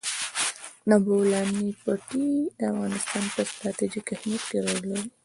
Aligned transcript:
د 0.89 0.91
بولان 1.05 1.55
پټي 1.83 2.29
د 2.57 2.59
افغانستان 2.71 3.23
په 3.33 3.41
ستراتیژیک 3.49 4.07
اهمیت 4.15 4.43
کې 4.49 4.57
رول 4.65 4.81
لري. 4.91 5.07